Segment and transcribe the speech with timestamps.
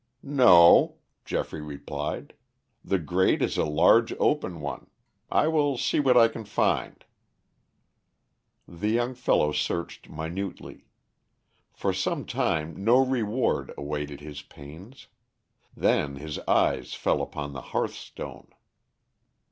[0.23, 0.95] "No,"
[1.25, 2.33] Geoffrey replied.
[2.83, 4.89] "The grate is a large open one.
[5.29, 7.05] I will see what I can find."
[8.67, 10.85] The young fellow searched minutely.
[11.71, 15.05] For some time no reward awaited his pains.
[15.77, 18.47] Then his eyes fell upon the hearthstone.